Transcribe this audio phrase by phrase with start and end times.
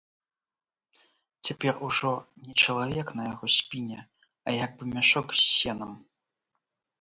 [1.49, 2.13] Цяпер ужо
[2.45, 3.99] не чалавек на яго спіне,
[4.47, 5.93] а як бы мяшок з сенам.